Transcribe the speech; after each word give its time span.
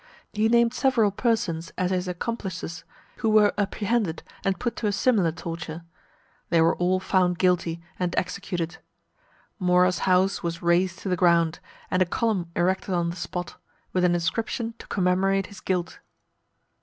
He 0.33 0.49
named 0.49 0.73
several 0.73 1.11
persons 1.11 1.71
as 1.77 1.91
his 1.91 2.07
accomplices, 2.07 2.83
who 3.17 3.29
were 3.29 3.53
apprehended 3.55 4.23
and 4.43 4.59
put 4.59 4.75
to 4.77 4.87
a 4.87 4.91
similar 4.91 5.31
torture. 5.31 5.83
They 6.49 6.59
were 6.59 6.75
all 6.77 6.99
found 6.99 7.37
guilty, 7.37 7.83
and 7.99 8.15
executed. 8.17 8.79
Mora's 9.59 9.99
house 10.09 10.41
was 10.41 10.63
rased 10.63 10.97
to 11.03 11.09
the 11.09 11.15
ground, 11.15 11.59
and 11.91 12.01
a 12.01 12.07
column 12.07 12.49
erected 12.55 12.95
on 12.95 13.11
the 13.11 13.15
spot, 13.15 13.57
with 13.93 14.03
an 14.03 14.15
inscription 14.15 14.73
to 14.79 14.87
commemorate 14.87 15.45
his 15.45 15.59
guilt. 15.59 15.99